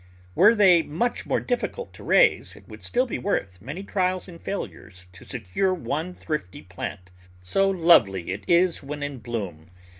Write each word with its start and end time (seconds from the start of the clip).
Were 0.33 0.55
they 0.55 0.81
much 0.81 1.27
more 1.27 1.39
difficult 1.39 1.93
to 1.93 2.03
raise, 2.03 2.55
it 2.55 2.67
would 2.67 2.81
still 2.81 3.05
be 3.05 3.19
worth 3.19 3.61
many 3.61 3.83
trials 3.83 4.27
and 4.27 4.41
failures 4.41 5.05
to 5.13 5.23
secure 5.23 5.75
one 5.75 6.11
thrifty 6.11 6.63
plant, 6.63 7.11
so 7.43 7.69
lovely 7.69 8.31
it 8.31 8.43
is 8.47 8.81
when 8.81 9.03
in 9.03 9.19
bloom. 9.19 9.69